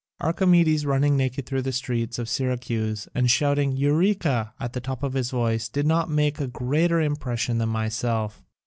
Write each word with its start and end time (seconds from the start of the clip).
Archimedes 0.19 0.83
running 0.83 1.15
naked 1.15 1.45
thru 1.45 1.61
the 1.61 1.71
streets 1.71 2.17
of 2.17 2.27
Syracuse 2.27 3.07
and 3.13 3.29
shouting 3.29 3.77
Eureka 3.77 4.51
at 4.59 4.73
the 4.73 4.81
top 4.81 5.03
of 5.03 5.13
his 5.13 5.29
voice 5.29 5.69
did 5.69 5.85
not 5.85 6.09
make 6.09 6.39
a 6.41 6.47
greater 6.47 6.99
impression 6.99 7.59
than 7.59 7.69
myself. 7.69 8.41